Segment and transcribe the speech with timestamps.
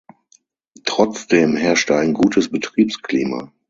[0.83, 3.51] Trotzdem herrschte ein gutes Betriebsklima.